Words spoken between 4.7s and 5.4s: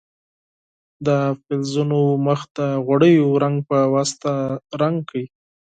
رنګ کړئ.